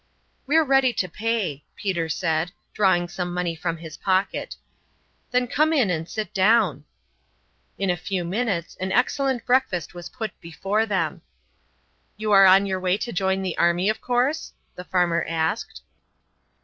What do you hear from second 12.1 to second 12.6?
"You are